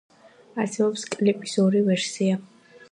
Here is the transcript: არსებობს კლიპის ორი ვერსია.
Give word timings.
არსებობს 0.63 1.05
კლიპის 1.17 1.55
ორი 1.67 1.87
ვერსია. 1.91 2.41